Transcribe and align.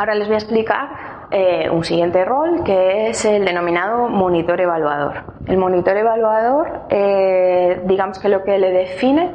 Ahora 0.00 0.14
les 0.14 0.28
voy 0.28 0.36
a 0.36 0.38
explicar 0.38 0.88
eh, 1.30 1.68
un 1.68 1.84
siguiente 1.84 2.24
rol 2.24 2.64
que 2.64 3.10
es 3.10 3.22
el 3.26 3.44
denominado 3.44 4.08
monitor 4.08 4.58
evaluador. 4.58 5.24
El 5.46 5.58
monitor 5.58 5.94
evaluador, 5.94 6.86
eh, 6.88 7.82
digamos 7.84 8.18
que 8.18 8.30
lo 8.30 8.42
que 8.42 8.56
le 8.56 8.70
define 8.70 9.34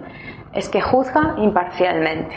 es 0.54 0.67
que 0.67 0.81
juzga 0.81 1.36
imparcialmente. 1.37 2.36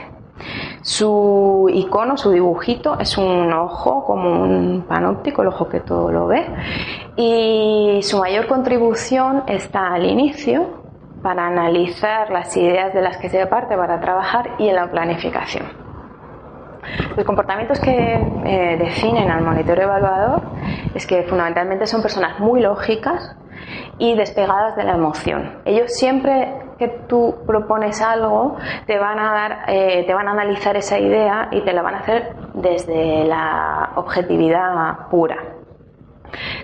Su 0.83 1.71
icono, 1.73 2.19
su 2.19 2.31
dibujito, 2.31 3.01
es 3.01 3.17
un 3.17 3.51
ojo 3.51 4.05
como 4.05 4.43
un 4.43 4.85
panóptico, 4.87 5.41
el 5.41 5.49
ojo 5.49 5.71
que 5.71 5.81
todo 5.81 6.13
lo 6.13 6.27
ve. 6.27 6.45
Y 7.17 8.01
su 8.03 8.19
mayor 8.19 8.47
contribución 8.47 9.45
está 9.47 9.95
al 9.95 10.05
inicio, 10.05 10.67
para 11.23 11.47
analizar 11.47 12.31
las 12.31 12.55
ideas 12.59 12.93
de 12.93 13.01
las 13.01 13.17
que 13.17 13.31
se 13.31 13.47
parte 13.47 13.75
para 13.75 13.99
trabajar 14.01 14.51
y 14.59 14.69
en 14.69 14.77
la 14.77 14.91
planificación. 14.91 15.88
Los 17.17 17.25
comportamientos 17.25 17.81
que 17.81 17.91
eh, 17.91 18.77
definen 18.79 19.31
al 19.31 19.45
monitor 19.45 19.79
evaluador 19.81 20.43
es 20.95 21.07
que 21.07 21.25
fundamentalmente 21.25 21.87
son 21.87 22.03
personas 22.03 22.39
muy 22.41 22.61
lógicas 22.61 23.37
y 23.99 24.17
despegadas 24.17 24.77
de 24.77 24.85
la 24.85 24.95
emoción. 24.95 25.61
Ellos 25.65 25.93
siempre 25.93 26.55
que 26.79 26.89
tú 27.09 27.35
propones 27.47 28.01
algo 28.01 28.57
te 28.87 28.99
van 28.99 29.19
a 29.19 29.33
dar, 29.33 29.59
eh, 29.69 30.05
te 30.07 30.15
van 30.15 30.29
a 30.29 30.33
analizar 30.33 30.77
esa 30.77 30.99
idea 30.99 31.49
y 31.51 31.63
te 31.65 31.73
la 31.73 31.83
van 31.83 31.97
a 31.97 31.99
hacer 31.99 32.35
desde 32.55 33.25
la 33.25 33.91
objetividad 33.97 35.09
pura 35.11 35.58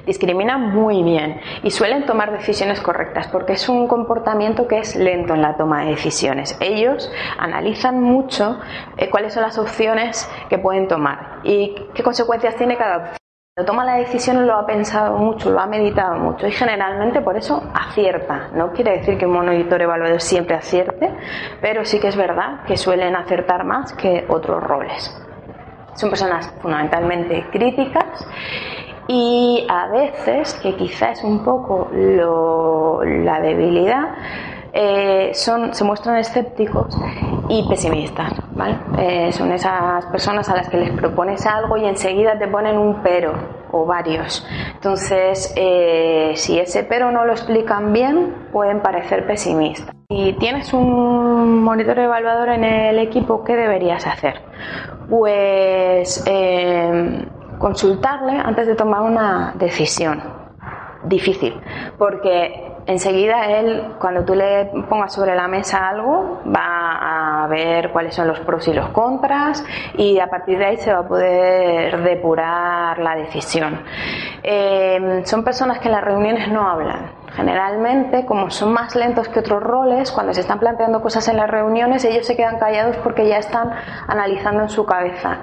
discriminan 0.06 0.70
muy 0.74 1.02
bien 1.02 1.40
y 1.62 1.70
suelen 1.70 2.06
tomar 2.06 2.32
decisiones 2.32 2.80
correctas 2.80 3.28
porque 3.28 3.54
es 3.54 3.68
un 3.68 3.88
comportamiento 3.88 4.66
que 4.66 4.78
es 4.78 4.96
lento 4.96 5.34
en 5.34 5.42
la 5.42 5.56
toma 5.56 5.84
de 5.84 5.90
decisiones. 5.90 6.56
Ellos 6.60 7.10
analizan 7.38 8.00
mucho 8.02 8.58
eh, 8.96 9.10
cuáles 9.10 9.34
son 9.34 9.42
las 9.42 9.58
opciones 9.58 10.28
que 10.48 10.58
pueden 10.58 10.88
tomar 10.88 11.40
y 11.44 11.74
qué 11.94 12.02
consecuencias 12.02 12.56
tiene 12.56 12.76
cada 12.76 12.96
opción. 12.98 13.16
Cuando 13.56 13.70
toma 13.70 13.84
la 13.84 13.94
decisión 13.98 14.48
lo 14.48 14.56
ha 14.56 14.66
pensado 14.66 15.16
mucho, 15.16 15.48
lo 15.48 15.60
ha 15.60 15.66
meditado 15.66 16.16
mucho 16.16 16.48
y 16.48 16.50
generalmente 16.50 17.20
por 17.20 17.36
eso 17.36 17.62
acierta. 17.72 18.48
No 18.52 18.72
quiere 18.72 18.98
decir 18.98 19.16
que 19.16 19.26
un 19.26 19.32
monitor 19.34 19.80
evaluador 19.80 20.20
siempre 20.20 20.56
acierte, 20.56 21.08
pero 21.60 21.84
sí 21.84 22.00
que 22.00 22.08
es 22.08 22.16
verdad 22.16 22.64
que 22.66 22.76
suelen 22.76 23.14
acertar 23.14 23.62
más 23.64 23.92
que 23.92 24.24
otros 24.28 24.60
roles. 24.60 25.16
Son 25.94 26.10
personas 26.10 26.52
fundamentalmente 26.60 27.46
críticas 27.52 28.26
y 29.08 29.66
a 29.68 29.88
veces, 29.88 30.54
que 30.54 30.74
quizás 30.76 31.18
es 31.18 31.24
un 31.24 31.44
poco 31.44 31.88
la 31.92 33.40
debilidad, 33.40 34.14
eh, 34.76 35.30
son, 35.34 35.72
se 35.72 35.84
muestran 35.84 36.16
escépticos 36.16 36.98
y 37.48 37.68
pesimistas. 37.68 38.32
¿vale? 38.52 38.76
Eh, 38.98 39.32
son 39.32 39.52
esas 39.52 40.04
personas 40.06 40.48
a 40.48 40.56
las 40.56 40.68
que 40.68 40.78
les 40.78 40.90
propones 40.90 41.46
algo 41.46 41.76
y 41.76 41.84
enseguida 41.84 42.38
te 42.38 42.48
ponen 42.48 42.76
un 42.76 43.02
pero 43.02 43.34
o 43.70 43.86
varios. 43.86 44.44
Entonces, 44.74 45.52
eh, 45.56 46.32
si 46.34 46.58
ese 46.58 46.82
pero 46.84 47.12
no 47.12 47.24
lo 47.24 47.32
explican 47.32 47.92
bien, 47.92 48.48
pueden 48.52 48.80
parecer 48.80 49.26
pesimistas. 49.26 49.94
Si 50.08 50.32
tienes 50.40 50.72
un 50.72 51.62
monitor 51.62 51.98
evaluador 51.98 52.48
en 52.50 52.64
el 52.64 52.98
equipo, 52.98 53.44
¿qué 53.44 53.54
deberías 53.54 54.06
hacer? 54.06 54.40
Pues 55.08 56.24
consultarle 57.64 58.36
antes 58.36 58.66
de 58.66 58.74
tomar 58.74 59.00
una 59.00 59.54
decisión 59.54 60.22
difícil, 61.02 61.58
porque 61.96 62.74
enseguida 62.84 63.46
él, 63.58 63.94
cuando 63.98 64.22
tú 64.22 64.34
le 64.34 64.66
pongas 64.86 65.14
sobre 65.14 65.34
la 65.34 65.48
mesa 65.48 65.88
algo, 65.88 66.42
va 66.54 67.44
a 67.44 67.46
ver 67.46 67.90
cuáles 67.90 68.14
son 68.14 68.28
los 68.28 68.38
pros 68.40 68.68
y 68.68 68.74
los 68.74 68.90
contras 68.90 69.64
y 69.96 70.18
a 70.18 70.26
partir 70.26 70.58
de 70.58 70.66
ahí 70.66 70.76
se 70.76 70.92
va 70.92 70.98
a 70.98 71.08
poder 71.08 72.02
depurar 72.02 72.98
la 72.98 73.16
decisión. 73.16 73.80
Eh, 74.42 75.22
son 75.24 75.42
personas 75.42 75.78
que 75.78 75.88
en 75.88 75.92
las 75.92 76.04
reuniones 76.04 76.52
no 76.52 76.68
hablan, 76.68 77.12
Generalmente, 77.34 78.26
como 78.26 78.50
son 78.50 78.72
más 78.72 78.94
lentos 78.94 79.28
que 79.28 79.40
otros 79.40 79.62
roles, 79.62 80.12
cuando 80.12 80.32
se 80.32 80.40
están 80.40 80.60
planteando 80.60 81.02
cosas 81.02 81.26
en 81.28 81.36
las 81.36 81.50
reuniones, 81.50 82.04
ellos 82.04 82.26
se 82.26 82.36
quedan 82.36 82.58
callados 82.58 82.96
porque 82.98 83.26
ya 83.26 83.38
están 83.38 83.72
analizando 84.06 84.62
en 84.62 84.68
su 84.68 84.86
cabeza. 84.86 85.42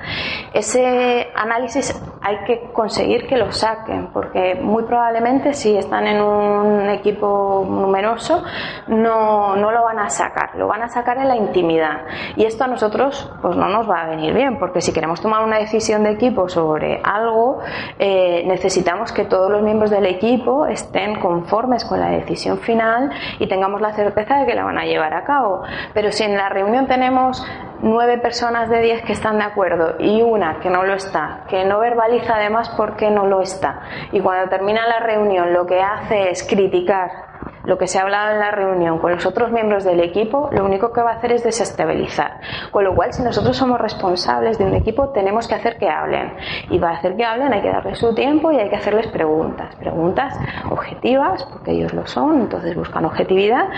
Ese 0.53 1.27
análisis 1.35 2.01
hay 2.21 2.37
que 2.45 2.71
conseguir 2.71 3.27
que 3.27 3.35
lo 3.35 3.51
saquen, 3.51 4.07
porque 4.13 4.55
muy 4.55 4.83
probablemente 4.83 5.53
si 5.53 5.75
están 5.75 6.05
en 6.05 6.21
un 6.21 6.89
equipo 6.89 7.65
numeroso, 7.67 8.43
no, 8.87 9.55
no 9.55 9.71
lo 9.71 9.83
van 9.83 9.99
a 9.99 10.09
sacar, 10.09 10.55
lo 10.55 10.67
van 10.67 10.83
a 10.83 10.89
sacar 10.89 11.17
en 11.17 11.27
la 11.27 11.35
intimidad. 11.35 12.05
Y 12.35 12.45
esto 12.45 12.63
a 12.63 12.67
nosotros 12.67 13.31
pues 13.41 13.55
no 13.55 13.69
nos 13.69 13.89
va 13.89 14.03
a 14.03 14.07
venir 14.07 14.33
bien, 14.33 14.59
porque 14.59 14.81
si 14.81 14.93
queremos 14.93 15.19
tomar 15.19 15.43
una 15.43 15.57
decisión 15.57 16.03
de 16.03 16.11
equipo 16.11 16.47
sobre 16.47 17.01
algo, 17.03 17.59
eh, 17.97 18.43
necesitamos 18.45 19.11
que 19.11 19.25
todos 19.25 19.49
los 19.51 19.63
miembros 19.63 19.89
del 19.89 20.05
equipo 20.05 20.67
estén 20.67 21.19
conformes 21.19 21.85
con 21.85 21.99
la 21.99 22.09
decisión 22.09 22.59
final 22.59 23.11
y 23.39 23.47
tengamos 23.47 23.81
la 23.81 23.93
certeza 23.93 24.37
de 24.37 24.45
que 24.45 24.53
la 24.53 24.63
van 24.63 24.77
a 24.77 24.85
llevar 24.85 25.13
a 25.13 25.23
cabo. 25.23 25.63
Pero 25.93 26.11
si 26.11 26.23
en 26.23 26.37
la 26.37 26.49
reunión 26.49 26.87
tenemos 26.87 27.43
nueve 27.81 28.17
personas 28.17 28.69
de 28.69 28.81
diez 28.81 29.03
que 29.03 29.13
están 29.13 29.37
de 29.37 29.43
acuerdo 29.43 29.95
y 29.99 30.21
una 30.21 30.59
que 30.59 30.69
no 30.69 30.83
lo 30.83 30.93
está, 30.93 31.45
que 31.47 31.65
no 31.65 31.79
verbaliza 31.79 32.35
además 32.35 32.69
por 32.69 32.95
qué 32.95 33.09
no 33.09 33.25
lo 33.25 33.41
está, 33.41 33.81
y 34.11 34.19
cuando 34.19 34.49
termina 34.49 34.87
la 34.87 34.99
reunión 34.99 35.53
lo 35.53 35.65
que 35.65 35.81
hace 35.81 36.29
es 36.29 36.43
criticar 36.47 37.31
lo 37.63 37.77
que 37.77 37.87
se 37.87 37.99
ha 37.99 38.01
hablado 38.01 38.33
en 38.33 38.39
la 38.39 38.51
reunión 38.51 38.99
con 38.99 39.11
los 39.11 39.25
otros 39.25 39.51
miembros 39.51 39.83
del 39.83 39.99
equipo, 39.99 40.49
lo 40.51 40.65
único 40.65 40.91
que 40.91 41.01
va 41.01 41.11
a 41.11 41.15
hacer 41.15 41.31
es 41.33 41.43
desestabilizar. 41.43 42.39
Con 42.71 42.83
lo 42.83 42.95
cual, 42.95 43.13
si 43.13 43.21
nosotros 43.21 43.55
somos 43.55 43.79
responsables 43.79 44.57
de 44.57 44.65
un 44.65 44.73
equipo, 44.73 45.09
tenemos 45.09 45.47
que 45.47 45.55
hacer 45.55 45.77
que 45.77 45.89
hablen. 45.89 46.33
Y 46.69 46.79
para 46.79 46.97
hacer 46.97 47.15
que 47.15 47.23
hablen 47.23 47.53
hay 47.53 47.61
que 47.61 47.69
darles 47.69 47.99
su 47.99 48.13
tiempo 48.15 48.51
y 48.51 48.57
hay 48.57 48.69
que 48.69 48.75
hacerles 48.75 49.07
preguntas. 49.07 49.75
Preguntas 49.75 50.37
objetivas, 50.69 51.43
porque 51.45 51.71
ellos 51.71 51.93
lo 51.93 52.07
son, 52.07 52.41
entonces 52.41 52.75
buscan 52.75 53.05
objetividad. 53.05 53.69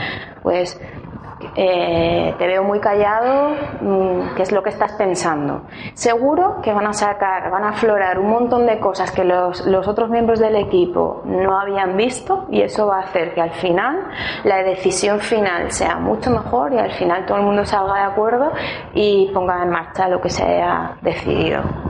Pues 0.41 0.79
eh, 1.55 2.33
te 2.37 2.47
veo 2.47 2.63
muy 2.63 2.79
callado, 2.79 3.55
mm, 3.81 4.35
¿qué 4.35 4.43
es 4.43 4.51
lo 4.51 4.63
que 4.63 4.69
estás 4.69 4.93
pensando? 4.93 5.63
Seguro 5.93 6.61
que 6.61 6.73
van 6.73 6.87
a 6.87 6.93
sacar, 6.93 7.49
van 7.51 7.63
a 7.63 7.69
aflorar 7.69 8.19
un 8.19 8.29
montón 8.29 8.65
de 8.65 8.79
cosas 8.79 9.11
que 9.11 9.23
los, 9.23 9.65
los, 9.65 9.87
otros 9.87 10.09
miembros 10.09 10.39
del 10.39 10.55
equipo 10.55 11.21
no 11.25 11.59
habían 11.59 11.95
visto 11.97 12.45
y 12.49 12.61
eso 12.61 12.87
va 12.87 12.97
a 12.97 13.01
hacer 13.01 13.33
que 13.33 13.41
al 13.41 13.51
final 13.51 14.07
la 14.43 14.63
decisión 14.63 15.19
final 15.19 15.71
sea 15.71 15.97
mucho 15.97 16.29
mejor 16.29 16.73
y 16.73 16.77
al 16.77 16.91
final 16.91 17.25
todo 17.25 17.37
el 17.37 17.43
mundo 17.43 17.65
salga 17.65 17.95
de 17.95 18.11
acuerdo 18.11 18.51
y 18.93 19.29
ponga 19.33 19.61
en 19.63 19.69
marcha 19.69 20.07
lo 20.07 20.21
que 20.21 20.29
se 20.29 20.43
haya 20.43 20.97
decidido. 21.01 21.82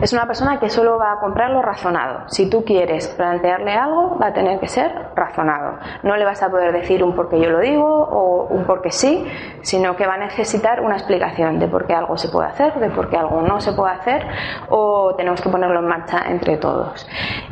Es 0.00 0.12
una 0.12 0.26
persona 0.26 0.60
que 0.60 0.70
solo 0.70 0.98
va 0.98 1.12
a 1.12 1.20
comprar 1.20 1.50
lo 1.50 1.62
razonado. 1.62 2.28
Si 2.28 2.48
tú 2.48 2.64
quieres 2.64 3.08
plantearle 3.08 3.72
algo, 3.72 4.18
va 4.18 4.28
a 4.28 4.32
tener 4.32 4.60
que 4.60 4.68
ser 4.68 4.92
razonado. 5.14 5.78
No 6.02 6.16
le 6.16 6.24
vas 6.24 6.42
a 6.42 6.50
poder 6.50 6.72
decir 6.72 7.02
un 7.02 7.14
porque 7.14 7.40
yo 7.40 7.50
lo 7.50 7.60
digo 7.60 7.86
o 7.86 8.46
un 8.48 8.64
porque 8.64 8.90
sí, 8.90 9.26
sino 9.62 9.96
que 9.96 10.06
va 10.06 10.14
a 10.14 10.18
necesitar 10.18 10.80
una 10.80 10.96
explicación 10.96 11.58
de 11.58 11.68
por 11.68 11.86
qué 11.86 11.94
algo 11.94 12.16
se 12.16 12.28
puede 12.28 12.48
hacer, 12.48 12.74
de 12.74 12.90
por 12.90 13.10
qué 13.10 13.16
algo 13.16 13.42
no 13.42 13.60
se 13.60 13.72
puede 13.72 13.92
hacer 13.92 14.26
o 14.68 15.14
tenemos 15.16 15.40
que 15.40 15.48
ponerlo 15.48 15.80
en 15.80 15.86
marcha 15.86 16.22
entre 16.28 16.56
todos. 16.56 17.06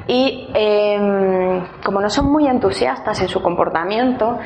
Y 0.07 0.51
em, 0.55 1.67
como 1.85 2.01
no 2.01 2.09
son 2.11 2.31
muy 2.31 2.47
entusiastas 2.47 3.21
en 3.23 3.29
su 3.29 3.43
comportamiento, 3.43 4.39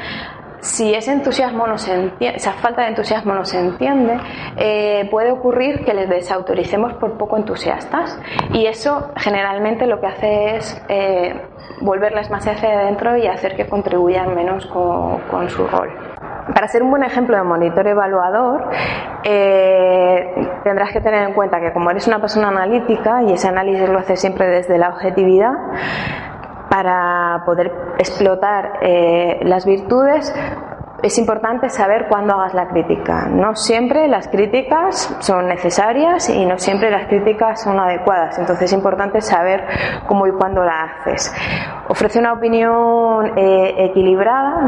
si 0.60 0.94
ese 0.94 1.12
entusiasmo 1.12 1.66
no 1.66 1.78
se 1.78 1.94
entiende, 1.94 2.36
esa 2.36 2.52
falta 2.52 2.82
de 2.82 2.88
entusiasmo 2.88 3.34
no 3.34 3.44
se 3.44 3.58
entiende, 3.58 4.18
eh, 4.56 5.08
puede 5.10 5.32
ocurrir 5.32 5.84
que 5.84 5.94
les 5.94 6.08
desautoricemos 6.08 6.94
por 6.94 7.16
poco 7.16 7.36
entusiastas 7.36 8.20
y 8.52 8.66
eso 8.66 9.10
generalmente 9.16 9.86
lo 9.86 10.00
que 10.00 10.06
hace 10.06 10.56
es 10.56 10.82
eh, 10.88 11.40
volverles 11.80 12.30
más 12.30 12.46
hacia 12.46 12.80
adentro 12.80 13.16
y 13.16 13.26
hacer 13.26 13.56
que 13.56 13.66
contribuyan 13.66 14.34
menos 14.34 14.66
con, 14.66 15.48
su 15.48 15.66
rol. 15.66 15.88
Para 16.54 16.68
ser 16.68 16.82
un 16.82 16.90
buen 16.90 17.02
ejemplo 17.02 17.36
de 17.36 17.42
monitor 17.42 17.86
evaluador, 17.86 18.70
eh, 19.24 20.34
tendrás 20.64 20.92
que 20.92 21.00
tener 21.00 21.28
en 21.28 21.34
cuenta 21.34 21.60
que 21.60 21.72
como 21.72 21.90
eres 21.90 22.06
una 22.06 22.20
persona 22.20 22.48
analítica 22.48 23.22
y 23.22 23.32
ese 23.32 23.48
análisis 23.48 23.88
lo 23.88 23.98
haces 23.98 24.20
siempre 24.20 24.46
desde 24.48 24.76
la 24.76 24.90
objetividad, 24.90 25.52
para 26.70 27.42
poder 27.44 27.72
explotar 27.98 28.78
eh, 28.80 29.40
las 29.42 29.66
virtudes, 29.66 30.32
es 31.02 31.18
importante 31.18 31.68
saber 31.68 32.06
cuándo 32.08 32.34
hagas 32.34 32.54
la 32.54 32.68
crítica. 32.68 33.26
No 33.26 33.56
siempre 33.56 34.06
las 34.06 34.28
críticas 34.28 35.16
son 35.20 35.48
necesarias 35.48 36.28
y 36.28 36.44
no 36.44 36.58
siempre 36.58 36.90
las 36.90 37.08
críticas 37.08 37.62
son 37.62 37.78
adecuadas. 37.78 38.38
Entonces 38.38 38.66
es 38.66 38.72
importante 38.72 39.20
saber 39.20 39.64
cómo 40.06 40.26
y 40.26 40.32
cuándo 40.32 40.62
la 40.62 40.82
haces. 40.82 41.34
Ofrece 41.88 42.18
una 42.18 42.34
opinión 42.34 43.36
eh, 43.36 43.86
equilibrada, 43.86 44.62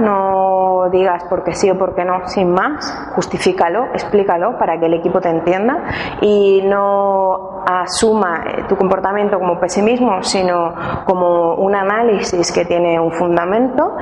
digas 0.90 1.24
porque 1.28 1.54
sí 1.54 1.70
o 1.70 1.78
porque 1.78 2.04
no, 2.04 2.26
sin 2.28 2.52
más. 2.52 3.10
Justifícalo, 3.14 3.86
explícalo 3.92 4.58
para 4.58 4.78
que 4.78 4.86
el 4.86 4.94
equipo 4.94 5.20
te 5.20 5.28
entienda 5.28 5.84
y 6.20 6.62
no 6.64 7.62
asuma 7.66 8.44
eh, 8.46 8.64
tu 8.68 8.76
comportamiento 8.76 9.38
como 9.38 9.58
pesimismo, 9.58 10.22
sino 10.22 10.74
como 11.06 11.54
un 11.54 11.74
análisis 11.74 12.52
que 12.52 12.64
tiene 12.64 12.98
un 12.98 13.12
fundamento 13.12 13.96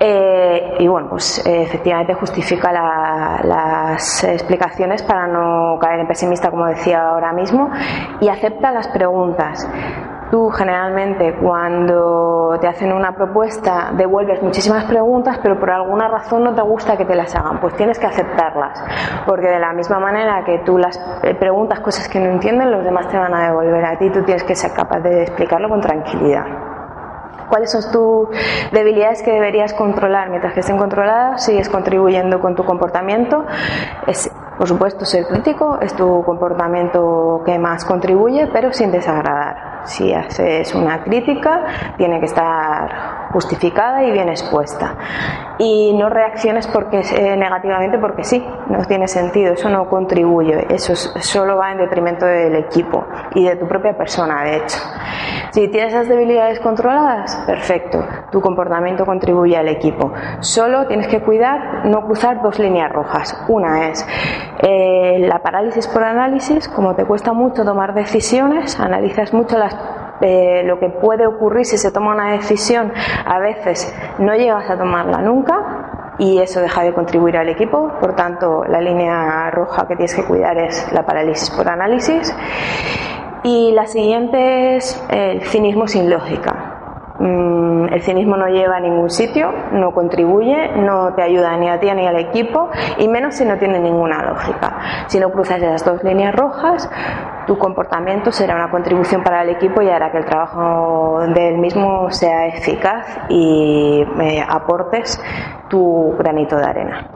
Eh, 0.00 0.74
y 0.80 0.88
bueno, 0.88 1.08
pues 1.10 1.44
eh, 1.46 1.62
efectivamente 1.62 2.14
justifica 2.14 2.72
las 2.72 4.24
explicaciones 4.24 5.02
para 5.02 5.26
no 5.28 5.78
caer 5.80 6.00
en 6.00 6.08
pesimista, 6.08 6.50
como 6.50 6.66
decía 6.66 7.10
ahora 7.10 7.32
mismo, 7.32 7.70
y 8.20 8.28
acepta 8.28 8.72
las 8.72 8.88
preguntas. 8.88 9.68
Tú 10.30 10.50
generalmente 10.50 11.36
cuando 11.40 12.56
te 12.60 12.66
hacen 12.66 12.92
una 12.92 13.14
propuesta 13.14 13.92
devuelves 13.96 14.42
muchísimas 14.42 14.84
preguntas, 14.84 15.38
pero 15.42 15.58
por 15.58 15.70
alguna 15.70 16.08
razón 16.08 16.44
no 16.44 16.54
te 16.54 16.62
gusta 16.62 16.96
que 16.96 17.04
te 17.04 17.14
las 17.14 17.34
hagan, 17.34 17.60
pues 17.60 17.74
tienes 17.74 17.98
que 17.98 18.06
aceptarlas, 18.06 18.82
porque 19.26 19.48
de 19.48 19.58
la 19.58 19.72
misma 19.72 19.98
manera 19.98 20.42
que 20.44 20.60
tú 20.64 20.78
las 20.78 20.98
eh, 21.22 21.34
preguntas 21.34 21.80
cosas 21.80 22.08
que 22.08 22.18
no 22.18 22.26
entienden, 22.26 22.70
los 22.70 22.84
demás 22.84 23.08
te 23.08 23.18
van 23.18 23.34
a 23.34 23.48
devolver 23.48 23.84
a 23.84 23.98
ti, 23.98 24.10
tú 24.10 24.22
tienes 24.22 24.44
que 24.44 24.54
ser 24.54 24.72
capaz 24.72 25.00
de 25.00 25.22
explicarlo 25.22 25.68
con 25.68 25.80
tranquilidad 25.80 26.44
cuáles 27.48 27.70
son 27.70 27.82
tus 27.92 28.28
debilidades 28.72 29.22
que 29.22 29.30
deberías 29.30 29.74
controlar. 29.74 30.30
Mientras 30.30 30.54
que 30.54 30.60
estén 30.60 30.78
controladas, 30.78 31.44
sigues 31.44 31.68
contribuyendo 31.68 32.40
con 32.40 32.54
tu 32.54 32.64
comportamiento. 32.64 33.44
Es, 34.06 34.30
por 34.58 34.66
supuesto, 34.66 35.04
ser 35.04 35.26
crítico 35.26 35.78
es 35.80 35.94
tu 35.94 36.24
comportamiento 36.24 37.42
que 37.44 37.58
más 37.58 37.84
contribuye, 37.84 38.48
pero 38.52 38.72
sin 38.72 38.90
desagradar. 38.90 39.73
Si 39.84 40.12
haces 40.12 40.74
una 40.74 41.02
crítica, 41.04 41.64
tiene 41.96 42.18
que 42.20 42.26
estar 42.26 43.13
justificada 43.34 44.04
y 44.04 44.12
bien 44.12 44.28
expuesta. 44.28 44.94
Y 45.58 45.92
no 45.94 46.08
reacciones 46.08 46.68
porque, 46.68 47.00
eh, 47.00 47.36
negativamente 47.36 47.98
porque 47.98 48.22
sí, 48.22 48.46
no 48.68 48.84
tiene 48.84 49.08
sentido, 49.08 49.52
eso 49.54 49.68
no 49.68 49.88
contribuye, 49.88 50.66
eso 50.72 50.94
solo 50.94 51.56
va 51.56 51.72
en 51.72 51.78
detrimento 51.78 52.26
del 52.26 52.54
equipo 52.54 53.04
y 53.34 53.44
de 53.44 53.56
tu 53.56 53.66
propia 53.66 53.96
persona, 53.96 54.44
de 54.44 54.56
hecho. 54.58 54.78
Si 55.50 55.68
tienes 55.68 55.92
esas 55.92 56.08
debilidades 56.08 56.60
controladas, 56.60 57.42
perfecto, 57.46 58.04
tu 58.30 58.40
comportamiento 58.40 59.04
contribuye 59.04 59.56
al 59.56 59.68
equipo. 59.68 60.12
Solo 60.40 60.86
tienes 60.86 61.08
que 61.08 61.20
cuidar 61.20 61.86
no 61.86 62.02
cruzar 62.06 62.40
dos 62.40 62.58
líneas 62.58 62.92
rojas. 62.92 63.36
Una 63.48 63.88
es 63.88 64.06
eh, 64.60 65.18
la 65.20 65.40
parálisis 65.40 65.88
por 65.88 66.04
análisis, 66.04 66.68
como 66.68 66.94
te 66.94 67.04
cuesta 67.04 67.32
mucho 67.32 67.64
tomar 67.64 67.94
decisiones, 67.94 68.78
analizas 68.78 69.32
mucho 69.32 69.58
las 69.58 69.74
lo 70.64 70.78
que 70.78 70.88
puede 70.88 71.26
ocurrir 71.26 71.66
si 71.66 71.78
se 71.78 71.90
toma 71.90 72.12
una 72.12 72.32
decisión, 72.32 72.92
a 73.26 73.38
veces 73.38 73.94
no 74.18 74.34
llegas 74.34 74.68
a 74.70 74.78
tomarla 74.78 75.18
nunca 75.18 76.14
y 76.18 76.38
eso 76.38 76.60
deja 76.60 76.82
de 76.82 76.92
contribuir 76.94 77.36
al 77.36 77.48
equipo. 77.48 77.92
Por 78.00 78.14
tanto, 78.14 78.64
la 78.64 78.80
línea 78.80 79.50
roja 79.50 79.86
que 79.86 79.96
tienes 79.96 80.14
que 80.14 80.24
cuidar 80.24 80.56
es 80.58 80.92
la 80.92 81.04
parálisis 81.04 81.50
por 81.50 81.68
análisis. 81.68 82.34
Y 83.42 83.72
la 83.72 83.86
siguiente 83.86 84.76
es 84.76 85.04
el 85.10 85.42
cinismo 85.42 85.86
sin 85.86 86.08
lógica. 86.08 86.63
Mm, 87.24 87.86
el 87.90 88.02
cinismo 88.02 88.36
no 88.36 88.48
lleva 88.48 88.76
a 88.76 88.80
ningún 88.80 89.08
sitio, 89.08 89.50
no 89.72 89.92
contribuye, 89.92 90.72
no 90.76 91.14
te 91.14 91.22
ayuda 91.22 91.56
ni 91.56 91.70
a 91.70 91.80
ti 91.80 91.90
ni 91.90 92.06
al 92.06 92.18
equipo, 92.18 92.70
y 92.98 93.08
menos 93.08 93.36
si 93.36 93.46
no 93.46 93.56
tiene 93.56 93.80
ninguna 93.80 94.22
lógica. 94.22 95.06
Si 95.06 95.18
no 95.18 95.30
cruzas 95.30 95.56
esas 95.62 95.82
dos 95.86 96.04
líneas 96.04 96.34
rojas, 96.34 96.90
tu 97.46 97.56
comportamiento 97.56 98.30
será 98.30 98.56
una 98.56 98.70
contribución 98.70 99.22
para 99.22 99.42
el 99.42 99.48
equipo 99.48 99.80
y 99.80 99.88
hará 99.88 100.12
que 100.12 100.18
el 100.18 100.26
trabajo 100.26 101.20
del 101.34 101.56
mismo 101.56 102.10
sea 102.10 102.46
eficaz 102.48 103.06
y 103.30 104.06
eh, 104.20 104.44
aportes 104.46 105.18
tu 105.70 106.14
granito 106.18 106.58
de 106.58 106.64
arena. 106.64 107.13